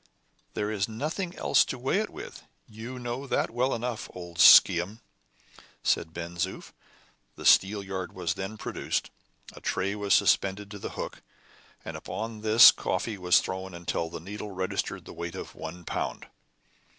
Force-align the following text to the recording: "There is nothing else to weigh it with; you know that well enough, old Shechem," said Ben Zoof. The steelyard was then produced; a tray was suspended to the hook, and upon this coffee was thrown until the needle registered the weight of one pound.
"There 0.55 0.71
is 0.71 0.89
nothing 0.89 1.35
else 1.35 1.63
to 1.65 1.77
weigh 1.77 1.99
it 1.99 2.09
with; 2.09 2.41
you 2.67 2.97
know 2.97 3.27
that 3.27 3.51
well 3.51 3.71
enough, 3.75 4.09
old 4.15 4.39
Shechem," 4.39 4.99
said 5.83 6.11
Ben 6.11 6.37
Zoof. 6.37 6.71
The 7.35 7.45
steelyard 7.45 8.11
was 8.11 8.33
then 8.33 8.57
produced; 8.57 9.11
a 9.53 9.61
tray 9.61 9.93
was 9.93 10.15
suspended 10.15 10.71
to 10.71 10.79
the 10.79 10.89
hook, 10.97 11.21
and 11.85 11.95
upon 11.95 12.41
this 12.41 12.71
coffee 12.71 13.19
was 13.19 13.39
thrown 13.41 13.75
until 13.75 14.09
the 14.09 14.19
needle 14.19 14.49
registered 14.49 15.05
the 15.05 15.13
weight 15.13 15.35
of 15.35 15.53
one 15.53 15.85
pound. 15.85 16.25